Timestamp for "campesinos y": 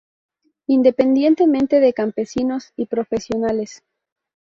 1.93-2.87